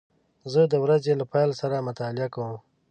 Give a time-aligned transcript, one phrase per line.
[0.51, 2.55] زه د ورځې له پیل سره مطالعه کوم.